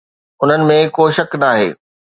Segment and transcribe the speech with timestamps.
[0.43, 1.69] ان ۾ ڪو شڪ ناهي